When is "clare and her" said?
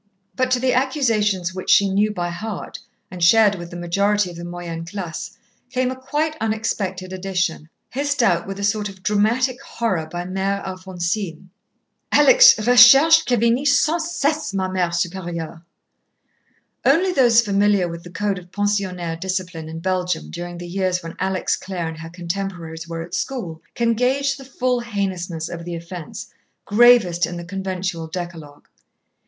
21.55-22.09